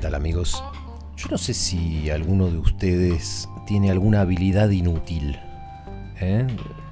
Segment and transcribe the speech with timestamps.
[0.00, 0.64] tal amigos?
[1.16, 5.38] Yo no sé si alguno de ustedes tiene alguna habilidad inútil.
[6.20, 6.46] ¿eh?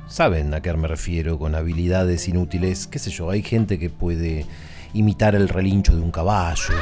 [0.07, 2.87] ¿Saben a qué me refiero con habilidades inútiles?
[2.87, 3.31] ¿Qué sé yo?
[3.31, 4.45] Hay gente que puede
[4.93, 6.75] imitar el relincho de un caballo.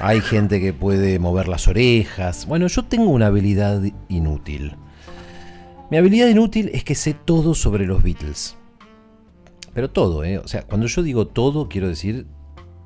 [0.00, 2.46] Hay gente que puede mover las orejas.
[2.46, 4.74] Bueno, yo tengo una habilidad inútil.
[5.90, 8.56] Mi habilidad inútil es que sé todo sobre los Beatles.
[9.72, 10.38] Pero todo, ¿eh?
[10.38, 12.26] O sea, cuando yo digo todo, quiero decir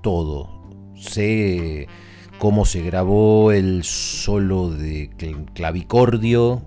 [0.03, 0.63] todo.
[0.95, 1.89] Sé
[2.43, 5.11] cómo se grabó el solo de
[5.55, 6.61] clavicordio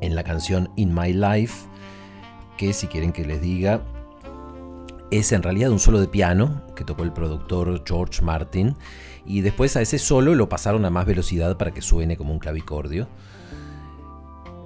[0.00, 1.68] en la canción In My Life,
[2.56, 3.82] que si quieren que les diga,
[5.10, 8.76] es en realidad un solo de piano que tocó el productor George Martin
[9.26, 12.38] y después a ese solo lo pasaron a más velocidad para que suene como un
[12.38, 13.08] clavicordio.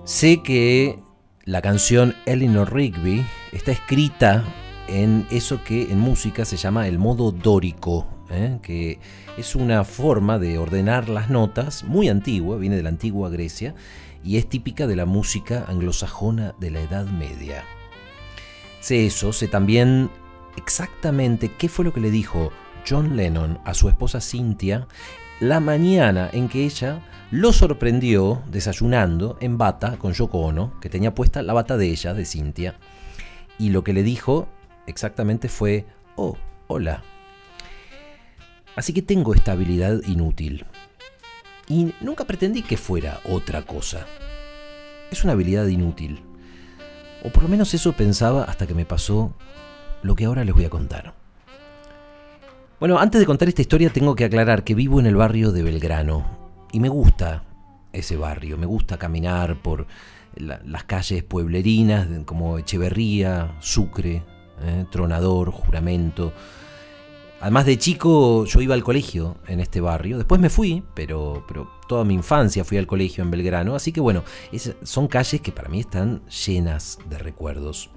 [0.04, 1.00] Sé que
[1.46, 4.44] la canción Eleanor Rigby está escrita
[4.86, 8.58] en eso que en música se llama el modo dórico, ¿eh?
[8.62, 8.98] que
[9.36, 13.74] es una forma de ordenar las notas muy antigua, viene de la antigua Grecia
[14.24, 17.64] y es típica de la música anglosajona de la Edad Media.
[18.80, 20.10] Sé eso, sé también
[20.56, 22.52] exactamente qué fue lo que le dijo
[22.88, 24.86] John Lennon a su esposa Cynthia
[25.42, 27.00] la mañana en que ella
[27.32, 32.14] lo sorprendió desayunando en bata con Yoko Ono, que tenía puesta la bata de ella,
[32.14, 32.76] de Cynthia,
[33.58, 34.46] y lo que le dijo
[34.86, 36.36] exactamente fue, oh,
[36.68, 37.02] hola.
[38.76, 40.64] Así que tengo esta habilidad inútil.
[41.68, 44.06] Y nunca pretendí que fuera otra cosa.
[45.10, 46.22] Es una habilidad inútil.
[47.24, 49.34] O por lo menos eso pensaba hasta que me pasó
[50.02, 51.14] lo que ahora les voy a contar.
[52.80, 55.62] Bueno, antes de contar esta historia tengo que aclarar que vivo en el barrio de
[55.62, 56.24] Belgrano
[56.72, 57.44] y me gusta
[57.92, 59.86] ese barrio, me gusta caminar por
[60.34, 64.24] las calles pueblerinas como Echeverría, Sucre,
[64.64, 64.86] ¿eh?
[64.90, 66.32] Tronador, Juramento.
[67.42, 71.68] Además de chico yo iba al colegio en este barrio, después me fui, pero, pero
[71.88, 74.22] toda mi infancia fui al colegio en Belgrano, así que bueno,
[74.84, 77.90] son calles que para mí están llenas de recuerdos.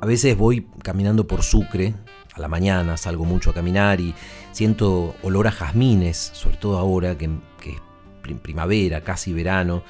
[0.00, 1.96] A veces voy caminando por Sucre,
[2.32, 4.14] a la mañana salgo mucho a caminar y
[4.52, 7.28] siento olor a jazmines, sobre todo ahora que,
[7.60, 9.82] que es primavera, casi verano,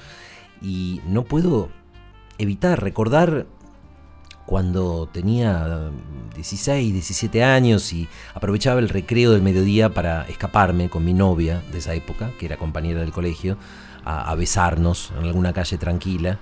[0.62, 1.68] y no puedo
[2.38, 3.46] evitar recordar
[4.50, 5.92] cuando tenía
[6.34, 11.78] 16, 17 años y aprovechaba el recreo del mediodía para escaparme con mi novia de
[11.78, 13.56] esa época, que era compañera del colegio,
[14.04, 16.40] a, besarnos en alguna calle tranquila.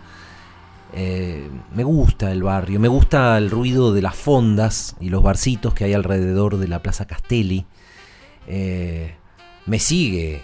[0.94, 5.74] Eh, me gusta el barrio, me gusta el ruido de las fondas y los barcitos
[5.74, 7.66] que hay alrededor de la Plaza Castelli.
[8.46, 9.16] Eh,
[9.66, 10.40] me sigue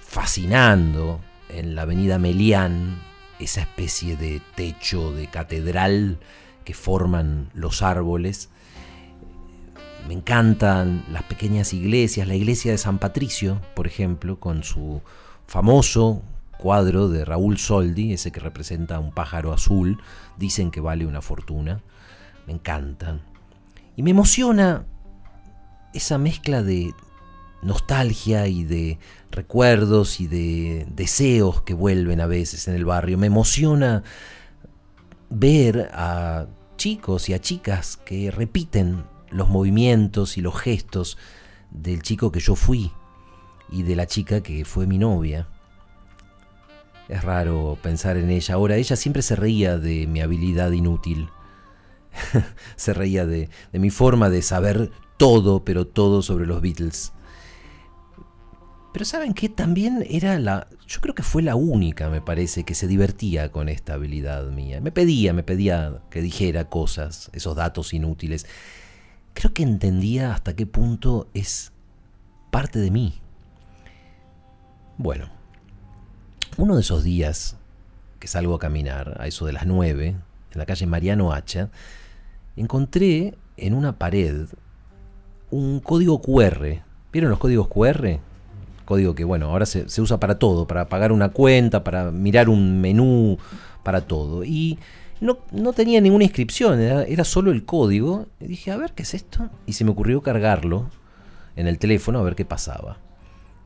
[0.00, 3.00] fascinando en la avenida Melián
[3.38, 6.18] esa especie de techo de catedral
[6.66, 8.50] que forman los árboles.
[10.06, 15.00] Me encantan las pequeñas iglesias, la iglesia de San Patricio, por ejemplo, con su
[15.46, 16.22] famoso
[16.58, 20.02] cuadro de Raúl Soldi, ese que representa un pájaro azul,
[20.36, 21.80] dicen que vale una fortuna.
[22.46, 23.22] Me encantan.
[23.94, 24.84] Y me emociona
[25.94, 26.92] esa mezcla de
[27.62, 28.98] nostalgia y de
[29.30, 33.18] recuerdos y de deseos que vuelven a veces en el barrio.
[33.18, 34.02] Me emociona
[35.30, 41.18] ver a chicos y a chicas que repiten los movimientos y los gestos
[41.70, 42.92] del chico que yo fui
[43.70, 45.48] y de la chica que fue mi novia.
[47.08, 48.54] Es raro pensar en ella.
[48.54, 51.28] Ahora, ella siempre se reía de mi habilidad inútil.
[52.76, 57.12] se reía de, mi forma de saber todo, pero todo sobre los Beatles.
[58.96, 62.74] Pero saben que también era la, yo creo que fue la única, me parece, que
[62.74, 64.80] se divertía con esta habilidad mía.
[64.80, 68.46] Me pedía, me pedía que dijera cosas, esos datos inútiles.
[69.34, 71.72] Creo que entendía hasta qué punto es
[72.50, 73.20] parte de mí.
[74.96, 75.28] Bueno,
[76.56, 77.58] uno de esos días
[78.18, 80.06] que salgo a caminar, a eso de las nueve,
[80.52, 81.68] en la calle Mariano Hacha,
[82.56, 84.46] encontré en una pared
[85.50, 86.82] un código QR.
[87.12, 88.20] ¿Vieron los códigos QR?
[88.86, 92.80] Código que, bueno, ahora se, usa para todo, para pagar una cuenta, para mirar un
[92.80, 93.36] menú,
[93.82, 94.44] para todo.
[94.44, 94.78] Y
[95.20, 98.26] no, no tenía ninguna inscripción, era, era, solo el código.
[98.40, 99.50] Y dije, a ver, ¿qué es esto?
[99.66, 100.88] Y se me ocurrió cargarlo
[101.56, 102.98] en el teléfono a ver qué pasaba.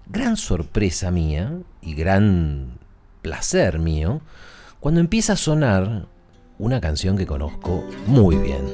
[0.08, 1.52] Gran sorpresa mía
[1.82, 2.78] y gran
[3.22, 4.22] placer mío
[4.80, 6.06] cuando empieza a sonar
[6.58, 8.64] una canción que conozco muy bien.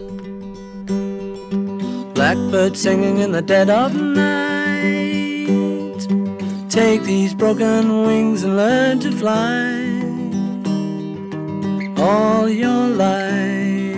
[2.14, 4.45] Blackbird singing in the dead of night.
[6.76, 9.80] Take these broken wings and learn to fly
[11.96, 13.96] all your life.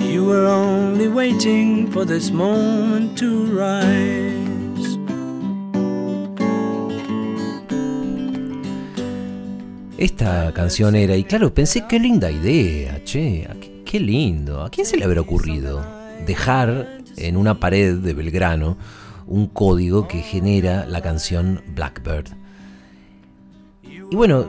[0.00, 4.98] You were only waiting for this moment to rise.
[9.96, 13.46] Esta canción era, y claro, pensé qué linda idea, che,
[13.84, 14.64] qué lindo.
[14.64, 15.86] ¿A quién se le habrá ocurrido
[16.26, 18.76] dejar en una pared de Belgrano
[19.30, 22.26] un código que genera la canción Blackbird?
[23.82, 24.46] Y bueno,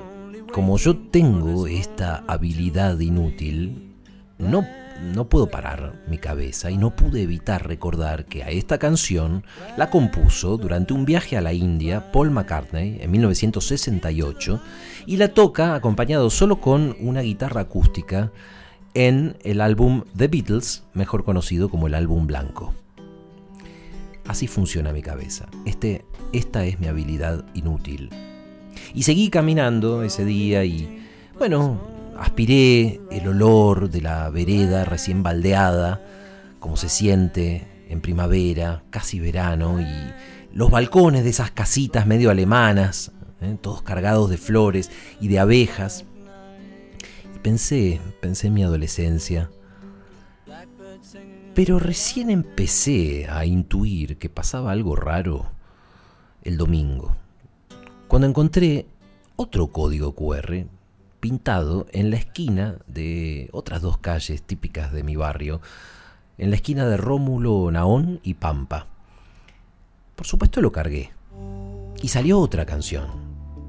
[0.51, 3.95] como yo tengo esta habilidad inútil,
[4.37, 4.65] no
[5.01, 9.43] no puedo parar mi cabeza y no pude evitar recordar que a esta canción
[9.77, 14.59] la compuso durante un viaje a la India Paul McCartney en 1968
[15.07, 18.31] y la toca acompañado solo con una guitarra acústica
[18.93, 22.73] en el álbum The Beatles, mejor conocido como el álbum blanco.
[24.31, 25.47] Así funciona mi cabeza.
[25.65, 28.09] Este, esta es mi habilidad inútil.
[28.93, 31.03] Y seguí caminando ese día y,
[31.37, 31.79] bueno,
[32.21, 36.05] Aspiré el olor de la vereda recién baldeada,
[36.59, 39.87] como se siente en primavera, casi verano, y
[40.53, 43.11] los balcones de esas casitas medio alemanas,
[43.41, 43.57] ¿eh?
[43.59, 46.05] todos cargados de flores y de abejas.
[47.35, 49.49] Y pensé, pensé en mi adolescencia.
[51.53, 55.51] Pero recién empecé a intuir que pasaba algo raro
[56.43, 57.15] el domingo,
[58.07, 58.87] cuando encontré
[59.35, 60.65] otro código QR
[61.19, 65.61] pintado en la esquina de otras dos calles típicas de mi barrio,
[66.37, 68.87] en la esquina de Rómulo Naón y Pampa.
[70.15, 71.11] Por supuesto lo cargué.
[72.01, 73.07] Y salió otra canción,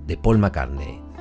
[0.07, 1.12] de Paul McCartney.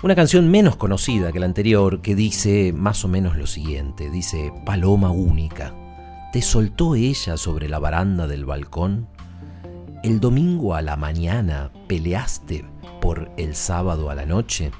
[0.00, 4.52] Una canción menos conocida que la anterior que dice más o menos lo siguiente, dice,
[4.64, 5.74] Paloma única,
[6.32, 9.08] ¿te soltó ella sobre la baranda del balcón?
[10.04, 12.64] El domingo a la mañana peleaste
[13.00, 14.70] por el sábado a la noche.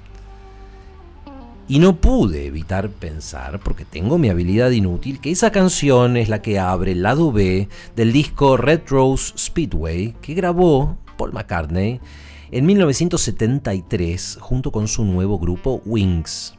[1.67, 6.43] Y no pude evitar pensar, porque tengo mi habilidad inútil, que esa canción es la
[6.43, 12.01] que abre el lado B del disco Red Rose Speedway que grabó Paul McCartney
[12.51, 16.55] en 1973 junto con su nuevo grupo Wings.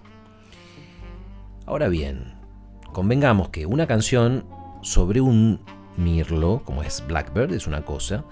[1.65, 2.35] Ahora bien,
[2.93, 4.45] convengamos que una canción
[4.81, 5.59] sobre un
[5.97, 8.23] mirlo, como es Blackbird, es una cosa,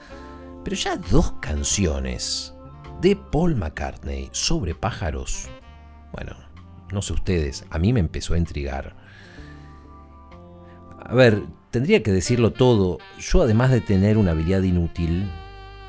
[0.63, 2.54] pero ya dos canciones
[3.01, 5.50] de Paul McCartney sobre pájaros,
[6.13, 6.36] bueno,
[6.92, 8.95] no sé ustedes, a mí me empezó a intrigar.
[11.00, 12.98] A ver, tendría que decirlo todo.
[13.19, 15.30] Yo además de tener una habilidad inútil,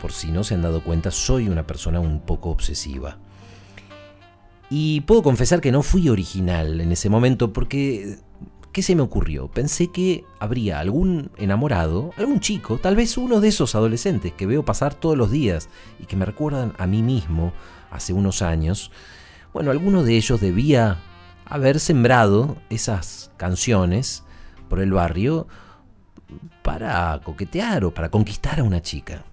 [0.00, 3.18] por si no se han dado cuenta, soy una persona un poco obsesiva.
[4.70, 8.18] Y puedo confesar que no fui original en ese momento porque...
[8.70, 9.48] ¿Qué se me ocurrió?
[9.48, 14.64] Pensé que habría algún enamorado, algún chico, tal vez uno de esos adolescentes que veo
[14.64, 15.68] pasar todos los días
[15.98, 17.52] y que me recuerdan a mí mismo
[17.90, 18.92] hace unos años,
[19.52, 20.98] bueno, alguno de ellos debía
[21.46, 24.22] haber sembrado esas canciones
[24.68, 25.48] por el barrio
[26.62, 29.24] para coquetear o para conquistar a una chica.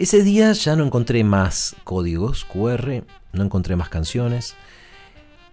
[0.00, 3.04] Ese día ya no encontré más códigos QR,
[3.34, 4.56] no encontré más canciones.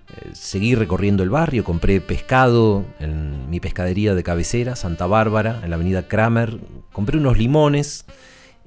[0.08, 5.70] Eh, seguí recorriendo el barrio, compré pescado en mi pescadería de cabecera, Santa Bárbara, en
[5.70, 6.62] la avenida Kramer.
[6.94, 8.06] Compré unos limones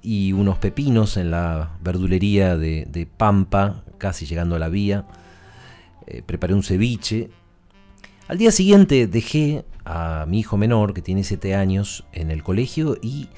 [0.03, 5.07] y unos pepinos en la verdulería de, Pampa, casi llegando a la vía.
[6.07, 7.31] Eh, preparé un ceviche.
[8.29, 12.99] Al día siguiente dejé a mi hijo menor, que tiene 7 años, en el colegio
[13.01, 13.31] y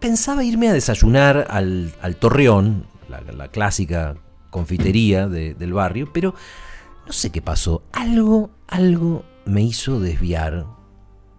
[0.00, 4.16] pensaba irme a desayunar al, Torreón, la, clásica
[4.50, 6.34] confitería del barrio, pero
[7.06, 7.82] no sé qué pasó.
[7.92, 10.66] Algo, algo me hizo desviar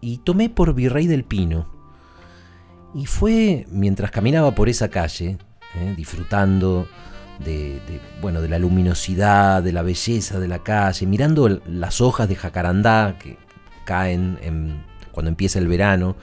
[0.01, 1.67] y tomé por Virrey del Pino
[2.93, 5.37] y fue mientras caminaba por esa calle,
[5.75, 6.87] eh, disfrutando
[7.43, 7.79] de,
[8.21, 13.17] bueno, de la luminosidad, de la belleza de la calle, mirando las hojas de jacarandá
[13.19, 13.37] que
[13.85, 16.15] caen cuando empieza el verano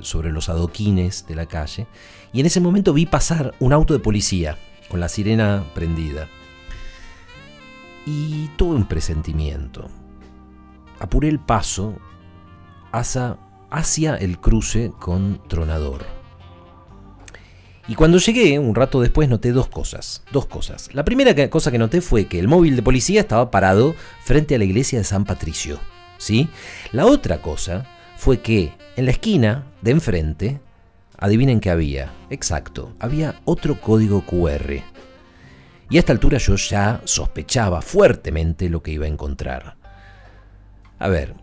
[0.00, 1.86] sobre los adoquines de la calle.
[2.32, 4.58] Y en ese momento vi pasar un auto de policía
[4.88, 6.28] con la sirena prendida.
[8.06, 9.88] Y tuve un presentimiento.
[10.98, 11.96] Apuré el paso
[12.92, 13.38] hacia
[13.70, 16.04] hacia el cruce con Tronador.
[17.88, 20.22] Y cuando llegué, un rato después, noté dos cosas.
[20.30, 20.94] Dos cosas.
[20.94, 24.58] La primera cosa que noté fue que el móvil de policía estaba parado frente a
[24.58, 25.78] la iglesia de San Patricio.
[26.18, 26.48] ¿Sí?
[26.92, 27.86] La otra cosa
[28.20, 30.60] fue que en la esquina de enfrente,
[31.16, 32.12] adivinen qué había.
[32.28, 34.82] Exacto, había otro código QR.
[35.88, 39.78] Y a esta altura yo ya sospechaba fuertemente lo que iba a encontrar.
[40.98, 41.34] A ver,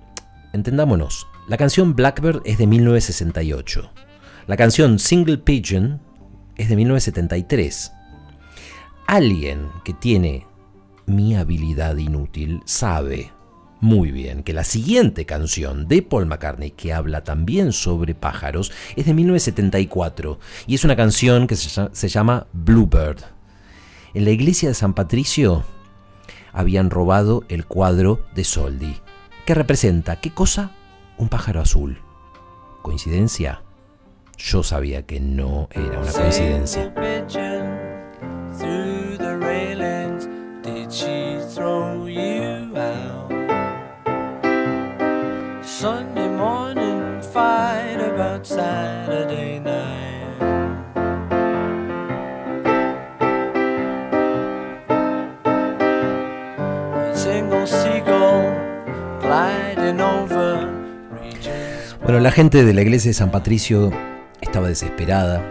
[0.53, 1.25] entendámonos.
[1.47, 3.91] La canción Blackbird es de 1968.
[4.45, 5.99] La canción Single Pigeon
[6.57, 7.91] es de 1973.
[9.07, 10.45] Alguien que tiene
[11.07, 13.31] mi habilidad inútil sabe
[13.79, 19.05] muy bien que la siguiente canción de Paul McCartney, que habla también sobre pájaros, es
[19.05, 23.19] de 1974 y es una canción que se llama Bluebird.
[24.13, 25.63] En la iglesia de San Patricio
[26.51, 28.97] habían robado el cuadro de Soldi,
[29.45, 30.71] que representa, ¿qué cosa?
[31.17, 31.99] Un pájaro azul.
[32.81, 33.61] ¿Coincidencia?
[34.37, 36.93] Yo sabía que no era una coincidencia.
[62.01, 63.91] Bueno, la gente de la iglesia de San Patricio
[64.41, 65.43] estaba desesperada.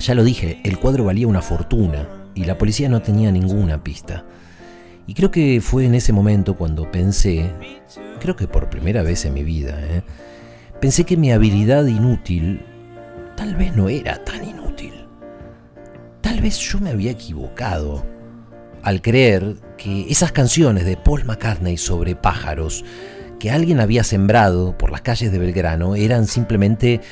[0.00, 4.24] Ya lo dije, el cuadro valía una fortuna y la policía no tenía ninguna pista.
[5.06, 7.50] Y creo que fue en ese momento cuando pensé,
[8.20, 10.02] creo que por primera vez en mi vida, ¿eh?
[10.80, 12.64] pensé que mi habilidad inútil
[13.36, 15.06] tal vez no era tan inútil.
[16.22, 18.04] Tal vez yo me había equivocado
[18.82, 22.84] al creer que esas canciones de Paul McCartney sobre pájaros
[23.38, 27.02] que alguien había sembrado por las calles de Belgrano eran simplemente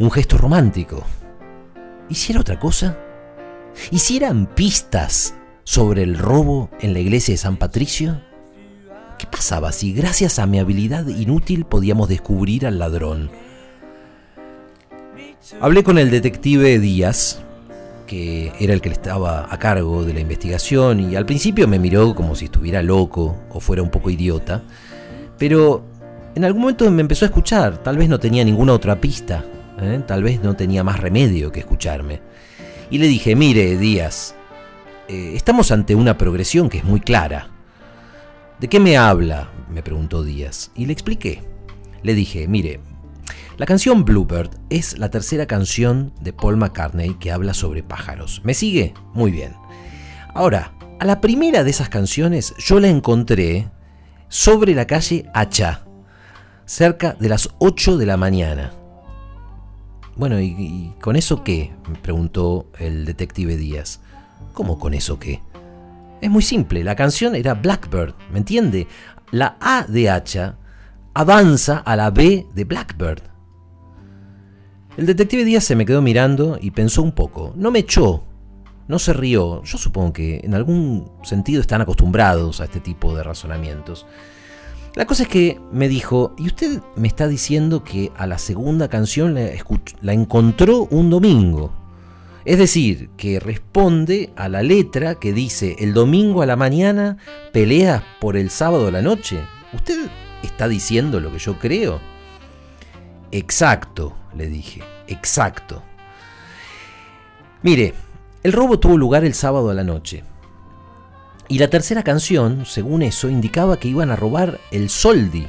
[0.00, 1.04] un gesto romántico.
[2.08, 2.98] ¿Y si era otra cosa?
[3.92, 5.34] ¿Y si eran pistas
[5.66, 8.20] sobre el robo en la iglesia de San Patricio?
[9.18, 13.30] ¿Qué pasaba si gracias a mi habilidad inútil podíamos descubrir al ladrón?
[15.60, 17.40] Hablé con el detective Díaz,
[18.06, 22.14] que era el que estaba a cargo de la investigación, y al principio me miró
[22.14, 24.62] como si estuviera loco o fuera un poco idiota,
[25.36, 25.84] pero
[26.36, 29.44] en algún momento me empezó a escuchar, tal vez no tenía ninguna otra pista,
[29.80, 30.00] ¿eh?
[30.06, 32.20] tal vez no tenía más remedio que escucharme.
[32.88, 34.35] Y le dije, mire, Díaz,
[35.08, 37.50] eh, estamos ante una progresión que es muy clara.
[38.60, 39.50] ¿De qué me habla?
[39.70, 40.70] me preguntó Díaz.
[40.74, 41.42] Y le expliqué.
[42.02, 42.80] Le dije, mire,
[43.56, 48.42] la canción Bluebird es la tercera canción de Paul McCartney que habla sobre pájaros.
[48.44, 48.94] ¿Me sigue?
[49.14, 49.54] Muy bien.
[50.34, 53.70] Ahora, a la primera de esas canciones yo la encontré
[54.28, 55.86] sobre la calle Hacha,
[56.64, 58.72] cerca de las 8 de la mañana.
[60.16, 61.72] Bueno, ¿y, con eso qué?
[61.88, 64.00] me preguntó el detective Díaz.
[64.52, 65.42] ¿Cómo con eso qué?
[66.20, 68.86] Es muy simple, la canción era Blackbird, ¿me entiende?
[69.30, 70.56] La A de hacha
[71.14, 73.22] avanza a la B de Blackbird.
[74.96, 77.52] El detective Díaz se me quedó mirando y pensó un poco.
[77.56, 78.24] No me echó,
[78.88, 79.62] no se rió.
[79.62, 84.06] Yo supongo que en algún sentido están acostumbrados a este tipo de razonamientos.
[84.94, 88.88] La cosa es que me dijo, ¿y usted me está diciendo que a la segunda
[88.88, 89.50] canción la,
[90.00, 91.72] la encontró un domingo?
[92.46, 97.18] Es decir, que responde a la letra que dice el domingo a la mañana
[97.52, 99.40] pelea por el sábado a la noche.
[99.72, 100.08] ¿Usted
[100.44, 102.00] está diciendo lo que yo creo?
[103.32, 105.82] Exacto, le dije, exacto.
[107.62, 107.94] Mire,
[108.44, 110.22] el robo tuvo lugar el sábado a la noche.
[111.48, 115.48] Y la tercera canción, según eso, indicaba que iban a robar el soldi.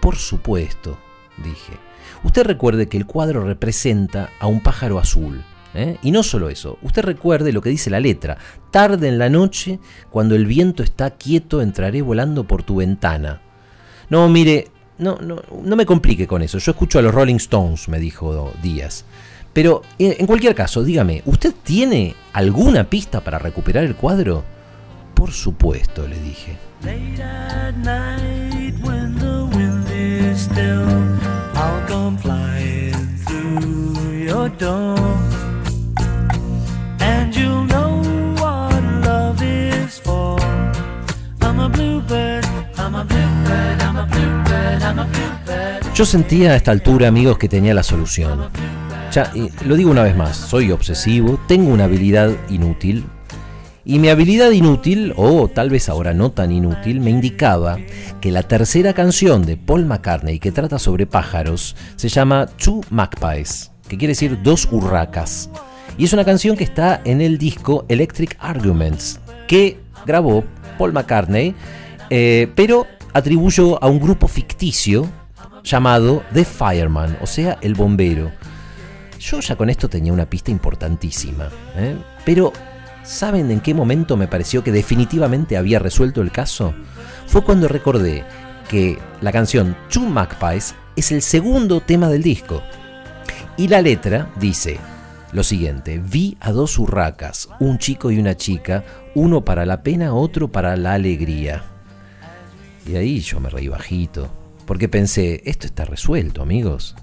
[0.00, 0.98] Por supuesto,
[1.44, 1.78] dije.
[2.24, 5.44] Usted recuerde que el cuadro representa a un pájaro azul.
[5.74, 5.98] ¿Eh?
[6.02, 8.38] Y no solo eso, usted recuerde lo que dice la letra.
[8.70, 9.78] Tarde en la noche,
[10.10, 13.40] cuando el viento está quieto, entraré volando por tu ventana.
[14.08, 16.58] No, mire, no, no, no me complique con eso.
[16.58, 19.04] Yo escucho a los Rolling Stones, me dijo Díaz.
[19.52, 24.44] Pero en cualquier caso, dígame, ¿usted tiene alguna pista para recuperar el cuadro?
[25.14, 26.56] Por supuesto, le dije.
[45.94, 48.48] Yo sentía a esta altura, amigos, que tenía la solución.
[49.12, 49.30] Ya,
[49.66, 53.04] lo digo una vez más, soy obsesivo, tengo una habilidad inútil,
[53.84, 57.78] y mi habilidad inútil, o tal vez ahora no tan inútil, me indicaba
[58.20, 63.72] que la tercera canción de Paul McCartney que trata sobre pájaros se llama Two Magpies,
[63.88, 65.50] que quiere decir dos urracas.
[65.98, 69.18] Y es una canción que está en el disco Electric Arguments,
[69.48, 70.44] que grabó
[70.78, 71.54] Paul McCartney,
[72.08, 75.08] eh, pero atribuyó a un grupo ficticio
[75.62, 78.30] llamado The Fireman, o sea, el bombero.
[79.18, 81.48] Yo ya con esto tenía una pista importantísima.
[81.76, 81.96] ¿eh?
[82.24, 82.52] Pero,
[83.04, 86.74] ¿saben en qué momento me pareció que definitivamente había resuelto el caso?
[87.26, 88.24] Fue cuando recordé
[88.68, 92.62] que la canción Two Magpies es el segundo tema del disco.
[93.56, 94.80] Y la letra dice
[95.32, 100.12] lo siguiente, vi a dos urracas, un chico y una chica, uno para la pena,
[100.12, 101.71] otro para la alegría.
[102.86, 104.28] Y ahí yo me reí bajito,
[104.66, 106.96] porque pensé, esto está resuelto, amigos.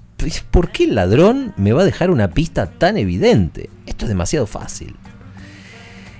[0.50, 3.70] ¿por qué el ladrón me va a dejar una pista tan evidente?
[3.86, 4.96] Esto es demasiado fácil.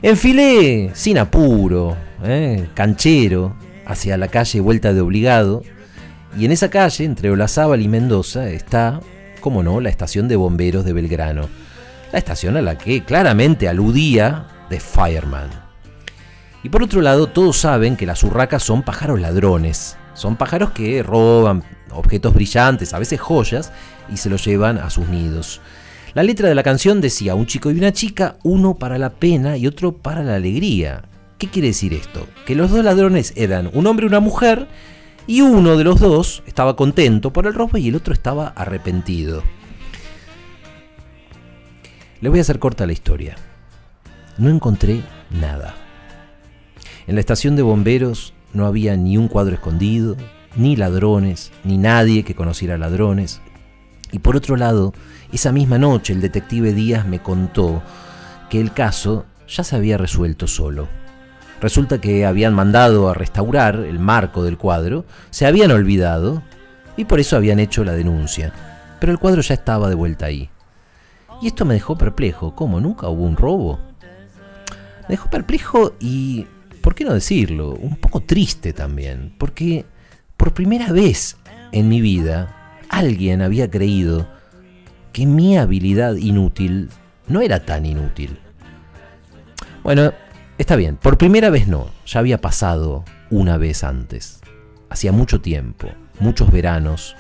[0.02, 2.69] Enfilé sin apuro, ¿eh?
[2.75, 5.62] canchero, hacia la calle Vuelta de Obligado,
[6.38, 9.00] y en esa calle, entre Olazábal y Mendoza, está,
[9.40, 11.49] como no, la estación de bomberos de Belgrano.
[12.12, 15.50] La estación a la que claramente aludía de Fireman.
[16.62, 19.97] Y por otro lado, todos saben que las urracas son pájaros ladrones.
[20.14, 23.73] Son pájaros que roban objetos brillantes, a veces joyas,
[24.12, 25.61] y se los llevan a sus nidos.
[26.12, 29.57] La letra de la canción decía un chico y una chica, uno para la pena
[29.57, 31.02] y otro para la alegría.
[31.38, 32.26] ¿Qué quiere decir esto?
[32.45, 34.69] Que los dos ladrones eran un hombre y una mujer
[35.26, 39.43] y uno de los dos estaba contento por el robo y el otro estaba arrepentido.
[42.21, 43.37] Le voy a hacer corta la historia.
[44.37, 45.75] No encontré nada.
[47.07, 50.16] En la estación de bomberos no había ni un cuadro escondido,
[50.57, 53.40] ni ladrones, ni nadie que conociera ladrones.
[54.12, 54.92] Y por otro lado,
[55.33, 57.83] esa misma noche el detective Díaz me contó
[58.49, 60.88] que el caso ya se había resuelto solo.
[61.61, 66.42] Resulta que habían mandado a restaurar el marco del cuadro, se habían olvidado
[66.97, 68.52] y por eso habían hecho la denuncia.
[68.99, 70.50] Pero el cuadro ya estaba de vuelta ahí.
[71.40, 72.54] Y esto me dejó perplejo.
[72.54, 72.80] ¿Cómo?
[72.80, 73.78] ¿Nunca hubo un robo?
[75.02, 76.47] Me dejó perplejo y,
[76.82, 77.75] ¿por qué no decirlo?
[77.75, 79.34] Un poco triste también.
[79.38, 79.84] Porque
[80.37, 81.37] por primera vez
[81.72, 84.28] en mi vida alguien había creído
[85.12, 86.90] que mi habilidad inútil
[87.26, 88.38] no era tan inútil.
[89.82, 90.12] Bueno,
[90.58, 94.40] está bien, por primera vez no, ya había pasado una vez antes.
[94.88, 97.16] Hacía mucho tiempo, muchos veranos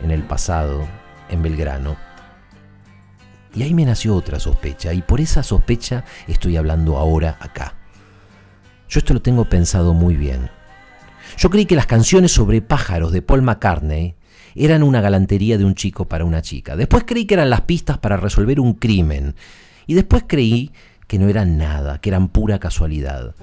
[0.00, 0.88] en el pasado,
[1.28, 1.96] en Belgrano.
[3.54, 7.74] Y ahí me nació otra sospecha, y por esa sospecha estoy hablando ahora acá.
[8.90, 10.50] Yo esto lo tengo pensado muy bien.
[11.38, 14.16] Yo creí que las canciones sobre pájaros de Paul McCartney
[14.56, 16.74] eran una galantería de un chico para una chica.
[16.74, 19.36] Después creí que eran las pistas para resolver un crimen.
[19.86, 20.72] Y después creí
[21.06, 23.36] que no eran nada, que eran pura casualidad.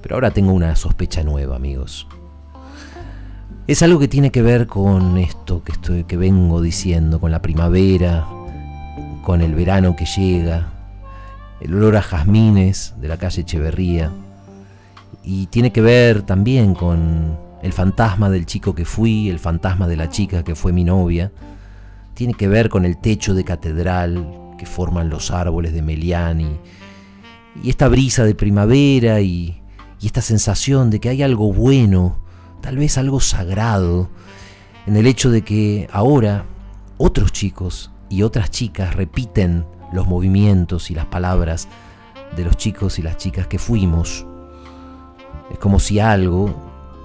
[0.00, 2.08] Pero ahora tengo una sospecha nueva, amigos.
[3.66, 7.42] Es algo que tiene que ver con esto que, estoy, que vengo diciendo, con la
[7.42, 8.26] primavera,
[9.22, 10.72] con el verano que llega,
[11.60, 14.10] el olor a jazmines de la calle Echeverría.
[15.22, 19.96] Y tiene que ver también con el fantasma del chico que fui, el fantasma de
[19.96, 21.32] la chica que fue mi novia,
[22.14, 26.58] tiene que ver con el techo de catedral que forman los árboles de Meliani,
[27.62, 29.60] y esta brisa de primavera y,
[30.00, 32.18] y esta sensación de que hay algo bueno,
[32.60, 34.08] tal vez algo sagrado,
[34.86, 36.44] en el hecho de que ahora
[36.96, 41.68] otros chicos y otras chicas repiten los movimientos y las palabras
[42.36, 44.27] de los chicos y las chicas que fuimos.
[45.50, 46.54] Es como si algo,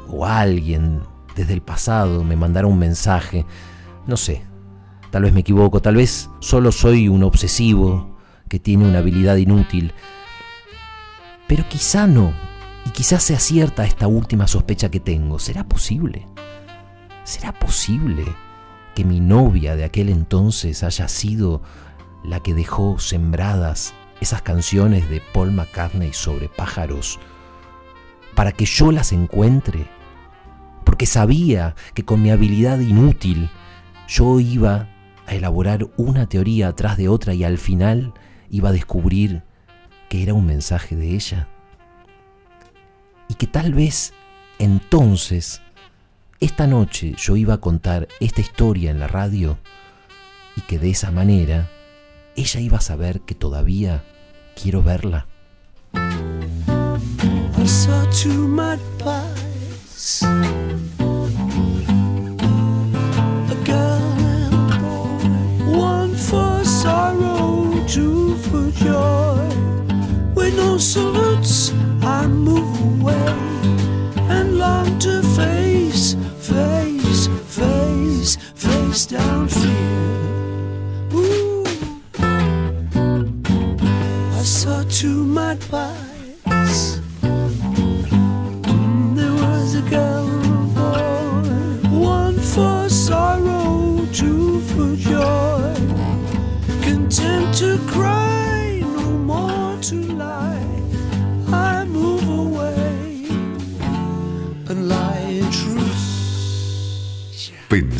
[0.10, 1.02] o alguien
[1.36, 3.46] desde el pasado me mandara un mensaje.
[4.06, 4.44] No sé,
[5.12, 9.94] tal vez me equivoco, tal vez solo soy un obsesivo que tiene una habilidad inútil.
[11.48, 12.34] Pero quizá no,
[12.86, 15.40] y quizás sea cierta esta última sospecha que tengo.
[15.40, 16.28] ¿Será posible?
[17.24, 18.26] ¿Será posible
[18.96, 21.62] que mi novia de aquel entonces haya sido
[22.24, 27.20] la que dejó sembradas esas canciones de Paul McCartney sobre pájaros
[28.36, 29.88] para que yo las encuentre?
[30.84, 33.50] porque sabía que con mi habilidad inútil
[34.08, 34.90] yo iba
[35.26, 38.14] a elaborar una teoría atrás de otra y al final
[38.50, 39.44] iba a descubrir
[40.10, 41.48] que era un mensaje de ella.
[43.28, 44.14] Y que tal vez
[44.60, 45.62] entonces,
[46.40, 49.58] esta noche yo iba a contar esta historia en la radio
[50.56, 51.70] y que de esa manera
[52.36, 54.04] ella iba a saber que todavía
[54.62, 55.28] quiero verla.
[57.64, 60.28] I saw two mud pies, a
[63.64, 64.04] girl
[64.36, 69.48] and a boy, one for sorrow, two for joy,
[70.36, 71.23] with no silver.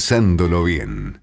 [0.04, 1.23] Pensándolo bien.